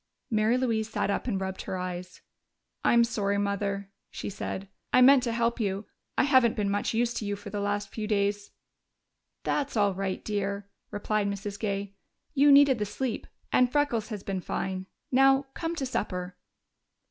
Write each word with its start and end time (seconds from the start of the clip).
Mary 0.31 0.57
Louise 0.57 0.89
sat 0.89 1.11
up 1.11 1.27
and 1.27 1.39
rubbed 1.39 1.61
her 1.61 1.77
eyes. 1.77 2.21
"I'm 2.83 3.03
sorry, 3.03 3.37
Mother," 3.37 3.91
she 4.09 4.31
said. 4.31 4.67
"I 4.91 4.99
meant 4.99 5.21
to 5.21 5.31
help 5.31 5.59
you. 5.59 5.85
I 6.17 6.23
haven't 6.23 6.55
been 6.55 6.71
much 6.71 6.95
use 6.95 7.13
to 7.13 7.23
you 7.23 7.35
for 7.35 7.51
the 7.51 7.59
last 7.59 7.89
few 7.89 8.07
days." 8.07 8.49
"That's 9.43 9.77
all 9.77 9.93
right, 9.93 10.25
dear," 10.25 10.67
replied 10.89 11.27
Mrs. 11.27 11.59
Gay. 11.59 11.93
"You 12.33 12.51
needed 12.51 12.79
the 12.79 12.85
sleep, 12.87 13.27
and 13.51 13.71
Freckles 13.71 14.07
has 14.09 14.23
been 14.23 14.41
fine.... 14.41 14.87
Now, 15.11 15.45
come 15.53 15.75
to 15.75 15.85
supper." 15.85 16.35